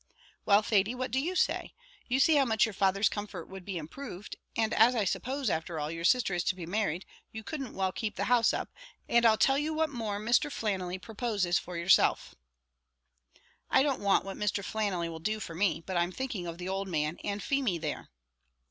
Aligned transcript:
"Well, 0.47 0.63
Thady, 0.63 0.95
what 0.95 1.11
do 1.11 1.19
you 1.19 1.35
say? 1.35 1.75
You 2.07 2.19
see 2.19 2.33
how 2.33 2.43
much 2.45 2.65
your 2.65 2.73
father's 2.73 3.07
comfort 3.07 3.47
would 3.47 3.63
be 3.63 3.77
improved; 3.77 4.35
and 4.57 4.73
as 4.73 4.95
I 4.95 5.05
suppose, 5.05 5.47
after 5.47 5.77
all, 5.79 5.91
your 5.91 6.03
sister 6.03 6.33
is 6.33 6.43
to 6.45 6.55
be 6.55 6.65
married, 6.65 7.05
you 7.31 7.43
couldn't 7.43 7.75
well 7.75 7.91
keep 7.91 8.15
the 8.15 8.23
house 8.23 8.51
up; 8.51 8.69
and 9.07 9.27
I'll 9.27 9.37
tell 9.37 9.59
you 9.59 9.75
what 9.75 9.91
more 9.91 10.19
Mr. 10.19 10.51
Flannelly 10.51 10.97
proposes 10.97 11.59
for 11.59 11.77
yourself." 11.77 12.33
"I 13.69 13.83
don't 13.83 14.01
want 14.01 14.25
what 14.25 14.37
Mr. 14.37 14.65
Flannelly 14.65 15.07
will 15.07 15.19
do 15.19 15.39
for 15.39 15.53
me; 15.53 15.83
but 15.85 15.95
I'm 15.97 16.11
thinking 16.11 16.47
of 16.47 16.57
the 16.57 16.67
old 16.67 16.87
man, 16.87 17.19
and 17.23 17.43
Feemy 17.43 17.77
there." 17.77 18.09